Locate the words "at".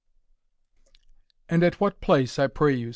1.63-1.79